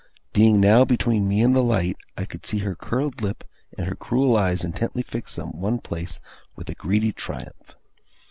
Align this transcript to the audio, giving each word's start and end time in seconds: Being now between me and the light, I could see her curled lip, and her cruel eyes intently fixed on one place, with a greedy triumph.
Being 0.33 0.59
now 0.59 0.83
between 0.83 1.27
me 1.29 1.41
and 1.43 1.55
the 1.55 1.61
light, 1.61 1.95
I 2.17 2.25
could 2.25 2.43
see 2.43 2.57
her 2.65 2.73
curled 2.73 3.21
lip, 3.21 3.43
and 3.77 3.85
her 3.87 3.93
cruel 3.93 4.35
eyes 4.35 4.65
intently 4.65 5.03
fixed 5.03 5.37
on 5.37 5.49
one 5.49 5.77
place, 5.77 6.19
with 6.55 6.69
a 6.71 6.73
greedy 6.73 7.13
triumph. 7.13 7.75